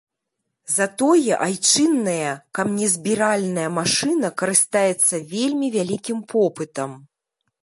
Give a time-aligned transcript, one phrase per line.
[0.75, 6.91] Затое айчынная каменезбіральная машына карыстаецца вельмі вялікім попытам.